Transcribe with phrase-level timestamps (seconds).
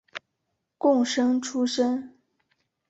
[0.79, 2.17] 贡生出身。